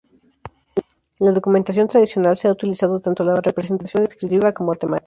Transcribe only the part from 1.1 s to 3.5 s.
En la documentación tradicional, se ha utilizado tanto la